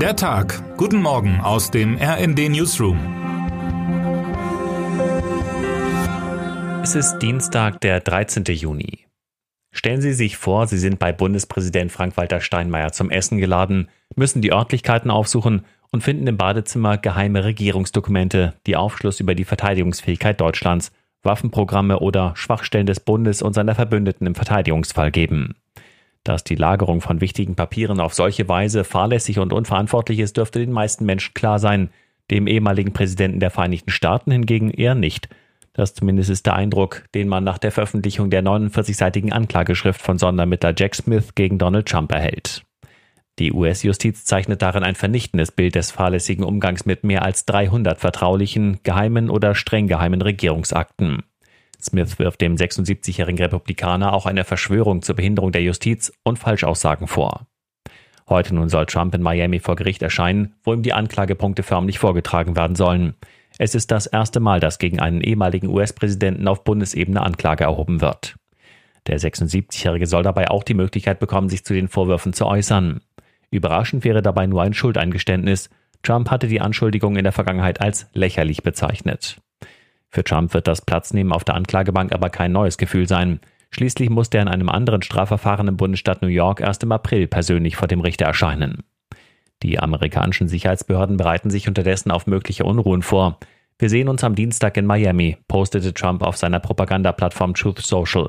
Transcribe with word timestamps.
Der 0.00 0.14
Tag. 0.14 0.62
Guten 0.76 1.00
Morgen 1.00 1.40
aus 1.40 1.70
dem 1.70 1.96
RND 1.96 2.50
Newsroom. 2.50 2.98
Es 6.82 6.94
ist 6.94 7.18
Dienstag, 7.20 7.80
der 7.80 8.00
13. 8.00 8.44
Juni. 8.44 9.06
Stellen 9.72 10.02
Sie 10.02 10.12
sich 10.12 10.36
vor, 10.36 10.66
Sie 10.66 10.76
sind 10.76 10.98
bei 10.98 11.12
Bundespräsident 11.12 11.90
Frank-Walter 11.90 12.42
Steinmeier 12.42 12.92
zum 12.92 13.08
Essen 13.08 13.38
geladen, 13.38 13.88
müssen 14.14 14.42
die 14.42 14.52
Örtlichkeiten 14.52 15.10
aufsuchen 15.10 15.64
und 15.90 16.02
finden 16.02 16.26
im 16.26 16.36
Badezimmer 16.36 16.98
geheime 16.98 17.44
Regierungsdokumente, 17.44 18.52
die 18.66 18.76
Aufschluss 18.76 19.20
über 19.20 19.34
die 19.34 19.46
Verteidigungsfähigkeit 19.46 20.38
Deutschlands, 20.38 20.92
Waffenprogramme 21.22 22.00
oder 22.00 22.36
Schwachstellen 22.36 22.86
des 22.86 23.00
Bundes 23.00 23.40
und 23.40 23.54
seiner 23.54 23.74
Verbündeten 23.74 24.26
im 24.26 24.34
Verteidigungsfall 24.34 25.10
geben. 25.10 25.54
Dass 26.26 26.42
die 26.42 26.56
Lagerung 26.56 27.02
von 27.02 27.20
wichtigen 27.20 27.54
Papieren 27.54 28.00
auf 28.00 28.12
solche 28.12 28.48
Weise 28.48 28.82
fahrlässig 28.82 29.38
und 29.38 29.52
unverantwortlich 29.52 30.18
ist, 30.18 30.36
dürfte 30.36 30.58
den 30.58 30.72
meisten 30.72 31.06
Menschen 31.06 31.34
klar 31.34 31.60
sein, 31.60 31.88
dem 32.32 32.48
ehemaligen 32.48 32.92
Präsidenten 32.92 33.38
der 33.38 33.52
Vereinigten 33.52 33.90
Staaten 33.90 34.32
hingegen 34.32 34.72
eher 34.72 34.96
nicht. 34.96 35.28
Das 35.72 35.94
zumindest 35.94 36.30
ist 36.30 36.44
der 36.46 36.56
Eindruck, 36.56 37.04
den 37.14 37.28
man 37.28 37.44
nach 37.44 37.58
der 37.58 37.70
Veröffentlichung 37.70 38.28
der 38.28 38.42
49-seitigen 38.42 39.32
Anklageschrift 39.32 40.02
von 40.02 40.18
Sondermittler 40.18 40.74
Jack 40.76 40.96
Smith 40.96 41.36
gegen 41.36 41.58
Donald 41.58 41.86
Trump 41.86 42.10
erhält. 42.10 42.64
Die 43.38 43.52
US-Justiz 43.52 44.24
zeichnet 44.24 44.62
darin 44.62 44.82
ein 44.82 44.96
vernichtendes 44.96 45.52
Bild 45.52 45.76
des 45.76 45.92
fahrlässigen 45.92 46.42
Umgangs 46.42 46.86
mit 46.86 47.04
mehr 47.04 47.22
als 47.22 47.44
300 47.44 48.00
vertraulichen, 48.00 48.80
geheimen 48.82 49.30
oder 49.30 49.54
streng 49.54 49.86
geheimen 49.86 50.22
Regierungsakten. 50.22 51.22
Smith 51.80 52.18
wirft 52.18 52.40
dem 52.40 52.56
76-jährigen 52.56 53.38
Republikaner 53.38 54.12
auch 54.12 54.26
eine 54.26 54.44
Verschwörung 54.44 55.02
zur 55.02 55.16
Behinderung 55.16 55.52
der 55.52 55.62
Justiz 55.62 56.12
und 56.22 56.38
Falschaussagen 56.38 57.06
vor. 57.06 57.46
Heute 58.28 58.54
nun 58.54 58.68
soll 58.68 58.86
Trump 58.86 59.14
in 59.14 59.22
Miami 59.22 59.60
vor 59.60 59.76
Gericht 59.76 60.02
erscheinen, 60.02 60.54
wo 60.64 60.72
ihm 60.72 60.82
die 60.82 60.92
Anklagepunkte 60.92 61.62
förmlich 61.62 61.98
vorgetragen 61.98 62.56
werden 62.56 62.74
sollen. 62.74 63.14
Es 63.58 63.74
ist 63.74 63.90
das 63.90 64.06
erste 64.06 64.40
Mal, 64.40 64.58
dass 64.58 64.78
gegen 64.78 65.00
einen 65.00 65.20
ehemaligen 65.20 65.68
US-Präsidenten 65.68 66.48
auf 66.48 66.64
Bundesebene 66.64 67.22
Anklage 67.22 67.64
erhoben 67.64 68.00
wird. 68.00 68.36
Der 69.06 69.20
76-Jährige 69.20 70.06
soll 70.06 70.24
dabei 70.24 70.50
auch 70.50 70.64
die 70.64 70.74
Möglichkeit 70.74 71.20
bekommen, 71.20 71.48
sich 71.48 71.64
zu 71.64 71.72
den 71.72 71.88
Vorwürfen 71.88 72.32
zu 72.32 72.46
äußern. 72.46 73.00
Überraschend 73.50 74.04
wäre 74.04 74.22
dabei 74.22 74.46
nur 74.46 74.62
ein 74.62 74.74
Schuldeingeständnis. 74.74 75.70
Trump 76.02 76.30
hatte 76.30 76.48
die 76.48 76.60
Anschuldigung 76.60 77.16
in 77.16 77.22
der 77.22 77.32
Vergangenheit 77.32 77.80
als 77.80 78.08
lächerlich 78.12 78.64
bezeichnet. 78.64 79.40
Für 80.16 80.24
Trump 80.24 80.54
wird 80.54 80.66
das 80.66 80.80
Platznehmen 80.80 81.30
auf 81.30 81.44
der 81.44 81.56
Anklagebank 81.56 82.10
aber 82.14 82.30
kein 82.30 82.50
neues 82.50 82.78
Gefühl 82.78 83.06
sein. 83.06 83.38
Schließlich 83.68 84.08
musste 84.08 84.38
er 84.38 84.44
in 84.44 84.48
einem 84.48 84.70
anderen 84.70 85.02
Strafverfahren 85.02 85.68
im 85.68 85.76
Bundesstaat 85.76 86.22
New 86.22 86.28
York 86.28 86.62
erst 86.62 86.82
im 86.82 86.90
April 86.90 87.26
persönlich 87.26 87.76
vor 87.76 87.86
dem 87.86 88.00
Richter 88.00 88.24
erscheinen. 88.24 88.82
Die 89.62 89.78
amerikanischen 89.78 90.48
Sicherheitsbehörden 90.48 91.18
bereiten 91.18 91.50
sich 91.50 91.68
unterdessen 91.68 92.10
auf 92.10 92.26
mögliche 92.26 92.64
Unruhen 92.64 93.02
vor. 93.02 93.38
Wir 93.78 93.90
sehen 93.90 94.08
uns 94.08 94.24
am 94.24 94.34
Dienstag 94.34 94.78
in 94.78 94.86
Miami, 94.86 95.36
postete 95.48 95.92
Trump 95.92 96.22
auf 96.22 96.38
seiner 96.38 96.60
Propagandaplattform 96.60 97.52
Truth 97.52 97.80
Social. 97.80 98.28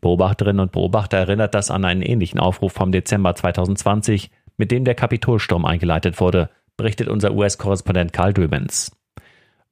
Beobachterinnen 0.00 0.60
und 0.60 0.72
Beobachter 0.72 1.18
erinnert 1.18 1.54
das 1.54 1.70
an 1.70 1.84
einen 1.84 2.00
ähnlichen 2.00 2.40
Aufruf 2.40 2.72
vom 2.72 2.92
Dezember 2.92 3.34
2020, 3.34 4.30
mit 4.56 4.70
dem 4.70 4.86
der 4.86 4.94
Kapitolsturm 4.94 5.66
eingeleitet 5.66 6.18
wurde, 6.18 6.48
berichtet 6.78 7.08
unser 7.08 7.34
US-Korrespondent 7.34 8.14
Karl 8.14 8.32
Döbens. 8.32 8.90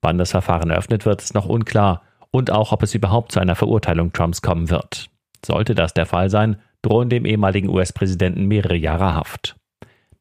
Wann 0.02 0.18
das 0.18 0.30
Verfahren 0.30 0.70
eröffnet 0.70 1.06
wird, 1.06 1.22
ist 1.22 1.34
noch 1.34 1.46
unklar 1.46 2.02
und 2.30 2.50
auch, 2.50 2.72
ob 2.72 2.82
es 2.82 2.94
überhaupt 2.94 3.32
zu 3.32 3.41
einer 3.41 3.56
Verurteilung 3.56 4.12
Trumps 4.12 4.42
kommen 4.42 4.70
wird. 4.70 5.10
Sollte 5.44 5.74
das 5.74 5.94
der 5.94 6.06
Fall 6.06 6.30
sein, 6.30 6.56
drohen 6.82 7.08
dem 7.08 7.24
ehemaligen 7.24 7.68
US-Präsidenten 7.68 8.46
mehrere 8.46 8.76
Jahre 8.76 9.14
Haft. 9.14 9.56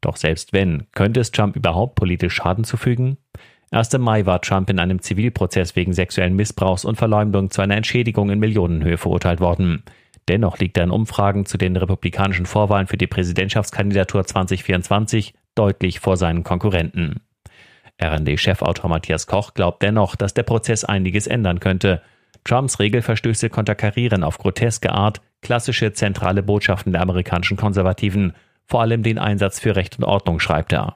Doch 0.01 0.15
selbst 0.15 0.53
wenn, 0.53 0.87
könnte 0.93 1.19
es 1.19 1.31
Trump 1.31 1.55
überhaupt 1.55 1.95
politisch 1.95 2.35
Schaden 2.35 2.63
zufügen? 2.63 3.17
Erst 3.71 3.93
im 3.93 4.01
Mai 4.01 4.25
war 4.25 4.41
Trump 4.41 4.69
in 4.69 4.79
einem 4.79 5.01
Zivilprozess 5.01 5.75
wegen 5.75 5.93
sexuellen 5.93 6.35
Missbrauchs 6.35 6.85
und 6.85 6.95
Verleumdung 6.95 7.49
zu 7.49 7.61
einer 7.61 7.75
Entschädigung 7.75 8.29
in 8.29 8.39
Millionenhöhe 8.39 8.97
verurteilt 8.97 9.41
worden. 9.41 9.83
Dennoch 10.29 10.57
liegt 10.59 10.77
er 10.77 10.85
in 10.85 10.91
Umfragen 10.91 11.45
zu 11.45 11.57
den 11.57 11.75
republikanischen 11.75 12.45
Vorwahlen 12.45 12.87
für 12.87 12.97
die 12.97 13.07
Präsidentschaftskandidatur 13.07 14.25
2024 14.25 15.33
deutlich 15.55 15.99
vor 15.99 16.17
seinen 16.17 16.43
Konkurrenten. 16.43 17.21
RD-Chefautor 18.01 18.89
Matthias 18.89 19.27
Koch 19.27 19.53
glaubt 19.53 19.81
dennoch, 19.81 20.15
dass 20.15 20.33
der 20.33 20.43
Prozess 20.43 20.83
einiges 20.83 21.27
ändern 21.27 21.59
könnte. 21.59 22.01
Trumps 22.43 22.79
Regelverstöße 22.79 23.49
konterkarieren 23.49 24.23
auf 24.23 24.37
groteske 24.37 24.91
Art 24.91 25.21
klassische 25.41 25.93
zentrale 25.93 26.43
Botschaften 26.43 26.93
der 26.93 27.01
amerikanischen 27.01 27.57
Konservativen, 27.57 28.33
vor 28.65 28.81
allem 28.81 29.03
den 29.03 29.17
Einsatz 29.17 29.59
für 29.59 29.75
Recht 29.75 29.97
und 29.97 30.03
Ordnung, 30.03 30.39
schreibt 30.39 30.73
er. 30.73 30.95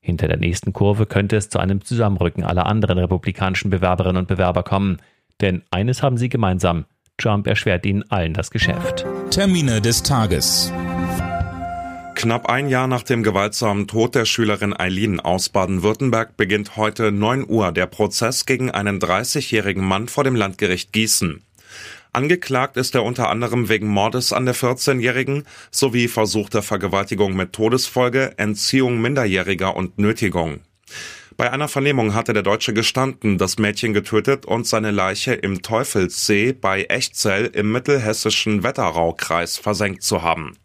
Hinter 0.00 0.28
der 0.28 0.36
nächsten 0.36 0.72
Kurve 0.72 1.06
könnte 1.06 1.36
es 1.36 1.48
zu 1.48 1.58
einem 1.58 1.84
Zusammenrücken 1.84 2.44
aller 2.44 2.66
anderen 2.66 2.98
republikanischen 2.98 3.70
Bewerberinnen 3.70 4.18
und 4.18 4.28
Bewerber 4.28 4.62
kommen. 4.62 4.98
Denn 5.40 5.62
eines 5.70 6.02
haben 6.02 6.16
sie 6.16 6.28
gemeinsam. 6.28 6.86
Trump 7.18 7.46
erschwert 7.46 7.86
ihnen 7.86 8.04
allen 8.10 8.34
das 8.34 8.50
Geschäft. 8.50 9.06
Termine 9.30 9.80
des 9.80 10.02
Tages. 10.02 10.72
Knapp 12.22 12.48
ein 12.48 12.68
Jahr 12.68 12.86
nach 12.86 13.02
dem 13.02 13.24
gewaltsamen 13.24 13.88
Tod 13.88 14.14
der 14.14 14.26
Schülerin 14.26 14.78
Eileen 14.78 15.18
aus 15.18 15.48
Baden-Württemberg 15.48 16.36
beginnt 16.36 16.76
heute 16.76 17.10
9 17.10 17.48
Uhr 17.48 17.72
der 17.72 17.86
Prozess 17.86 18.46
gegen 18.46 18.70
einen 18.70 19.00
30-jährigen 19.00 19.84
Mann 19.84 20.06
vor 20.06 20.22
dem 20.22 20.36
Landgericht 20.36 20.92
Gießen. 20.92 21.42
Angeklagt 22.12 22.76
ist 22.76 22.94
er 22.94 23.02
unter 23.02 23.28
anderem 23.28 23.68
wegen 23.68 23.88
Mordes 23.88 24.32
an 24.32 24.46
der 24.46 24.54
14-Jährigen 24.54 25.48
sowie 25.72 26.06
versuchter 26.06 26.62
Vergewaltigung 26.62 27.34
mit 27.34 27.52
Todesfolge, 27.54 28.34
Entziehung 28.36 29.00
Minderjähriger 29.00 29.74
und 29.74 29.98
Nötigung. 29.98 30.60
Bei 31.36 31.50
einer 31.50 31.66
Vernehmung 31.66 32.14
hatte 32.14 32.34
der 32.34 32.44
Deutsche 32.44 32.72
gestanden, 32.72 33.36
das 33.36 33.58
Mädchen 33.58 33.94
getötet 33.94 34.46
und 34.46 34.64
seine 34.64 34.92
Leiche 34.92 35.34
im 35.34 35.62
Teufelssee 35.62 36.52
bei 36.52 36.84
Echzell 36.84 37.46
im 37.46 37.72
mittelhessischen 37.72 38.62
Wetteraukreis 38.62 39.58
versenkt 39.58 40.04
zu 40.04 40.22
haben. 40.22 40.56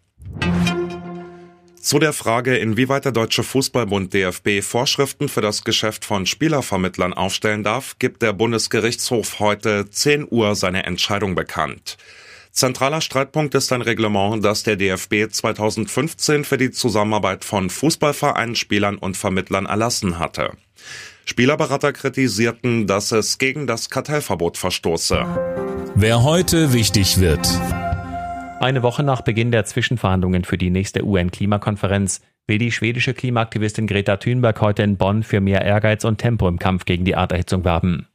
Zu 1.87 1.99
der 1.99 2.11
Frage, 2.11 2.57
inwieweit 2.57 3.05
der 3.05 3.13
Deutsche 3.13 3.43
Fußballbund 3.43 4.13
DFB 4.13 4.61
Vorschriften 4.61 5.29
für 5.29 5.39
das 5.39 5.63
Geschäft 5.63 6.03
von 6.03 6.25
Spielervermittlern 6.25 7.13
aufstellen 7.13 7.63
darf, 7.63 7.97
gibt 7.97 8.21
der 8.21 8.33
Bundesgerichtshof 8.33 9.39
heute 9.39 9.89
10 9.89 10.27
Uhr 10.29 10.55
seine 10.55 10.83
Entscheidung 10.83 11.33
bekannt. 11.33 11.95
Zentraler 12.51 12.99
Streitpunkt 12.99 13.55
ist 13.55 13.71
ein 13.71 13.81
Reglement, 13.81 14.43
das 14.43 14.63
der 14.63 14.75
DFB 14.75 15.31
2015 15.31 16.43
für 16.43 16.57
die 16.57 16.71
Zusammenarbeit 16.71 17.45
von 17.45 17.69
Fußballvereinen, 17.69 18.57
Spielern 18.57 18.97
und 18.97 19.15
Vermittlern 19.15 19.65
erlassen 19.65 20.19
hatte. 20.19 20.57
Spielerberater 21.23 21.93
kritisierten, 21.93 22.85
dass 22.87 23.13
es 23.13 23.37
gegen 23.37 23.65
das 23.65 23.89
Kartellverbot 23.89 24.57
verstoße. 24.57 25.25
Wer 25.95 26.21
heute 26.21 26.73
wichtig 26.73 27.21
wird. 27.21 27.47
Eine 28.59 28.81
Woche 28.81 29.03
nach 29.03 29.21
Beginn 29.21 29.51
der 29.51 29.65
Zwischenverhandlungen 29.65 30.43
für 30.43 30.57
die 30.57 30.71
nächste 30.71 31.05
UN-Klimakonferenz 31.05 32.21
will 32.47 32.57
die 32.57 32.71
schwedische 32.71 33.13
Klimaaktivistin 33.13 33.85
Greta 33.85 34.17
Thunberg 34.17 34.59
heute 34.61 34.81
in 34.81 34.97
Bonn 34.97 35.21
für 35.21 35.41
mehr 35.41 35.61
Ehrgeiz 35.61 36.03
und 36.03 36.17
Tempo 36.17 36.47
im 36.47 36.57
Kampf 36.57 36.85
gegen 36.85 37.05
die 37.05 37.11
Erderhitzung 37.11 37.63
werben. 37.65 38.07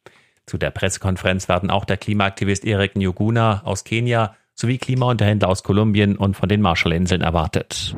Zu 0.47 0.58
der 0.58 0.70
Pressekonferenz 0.70 1.48
werden 1.48 1.70
auch 1.70 1.84
der 1.84 1.97
Klimaaktivist 1.97 2.64
Erik 2.64 2.97
Njuguna 2.97 3.62
aus 3.64 3.84
Kenia 3.84 4.34
sowie 4.54 4.78
Klimaunterhändler 4.78 5.48
aus 5.48 5.62
Kolumbien 5.62 6.16
und 6.16 6.36
von 6.36 6.48
den 6.48 6.60
Marshallinseln 6.60 7.22
erwartet. 7.22 7.94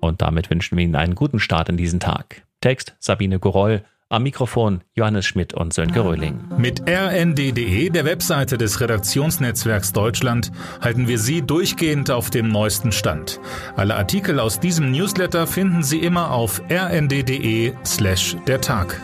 Und 0.00 0.22
damit 0.22 0.50
wünschen 0.50 0.76
wir 0.76 0.84
Ihnen 0.84 0.96
einen 0.96 1.14
guten 1.14 1.38
Start 1.38 1.68
in 1.68 1.76
diesen 1.76 2.00
Tag. 2.00 2.42
Text 2.60 2.96
Sabine 2.98 3.38
Goroll, 3.38 3.84
am 4.08 4.22
Mikrofon 4.22 4.82
Johannes 4.94 5.26
Schmidt 5.26 5.54
und 5.54 5.74
Sönke 5.74 6.04
Röhling. 6.04 6.40
Mit 6.58 6.88
rnd.de, 6.88 7.90
der 7.90 8.04
Webseite 8.04 8.58
des 8.58 8.80
Redaktionsnetzwerks 8.80 9.92
Deutschland, 9.92 10.52
halten 10.80 11.08
wir 11.08 11.18
Sie 11.18 11.42
durchgehend 11.42 12.10
auf 12.10 12.30
dem 12.30 12.48
neuesten 12.48 12.92
Stand. 12.92 13.40
Alle 13.76 13.96
Artikel 13.96 14.38
aus 14.40 14.60
diesem 14.60 14.90
Newsletter 14.92 15.46
finden 15.46 15.82
Sie 15.82 15.98
immer 15.98 16.30
auf 16.30 16.62
rnd.de 16.70 17.72
slash 17.84 18.36
der 18.46 18.60
Tag. 18.60 19.00